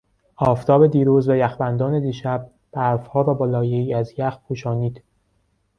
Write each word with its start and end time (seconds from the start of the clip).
آفتاب 0.37 0.87
دیروز 0.87 1.29
و 1.29 1.35
یخبندان 1.35 1.99
دیشب 2.01 2.49
برفها 2.71 3.21
را 3.21 3.33
با 3.33 3.45
لایهای 3.45 3.93
از 3.93 4.13
یخ 4.19 4.37
پوشانید. 4.47 5.03